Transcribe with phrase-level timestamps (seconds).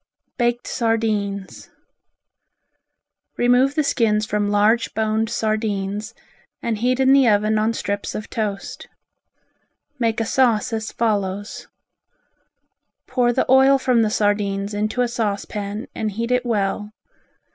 [0.35, 1.69] Baked Sardines
[3.37, 6.15] Remove the skins from large boned sardines
[6.59, 8.87] and heat in the oven on strips of toast.
[9.99, 11.67] Make a sauce as follows:
[13.05, 16.89] Pour the oil from the sardines into a saucepan and heat it well.